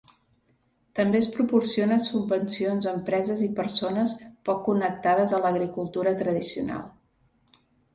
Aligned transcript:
També 0.99 1.19
es 1.23 1.27
proporcionen 1.35 2.01
subvencions 2.07 2.89
a 2.89 2.95
empreses 3.01 3.45
i 3.51 3.53
persones 3.63 4.19
poc 4.51 4.67
connectades 4.73 5.39
a 5.41 5.47
l'agricultura 5.49 6.21
tradicional. 6.27 6.87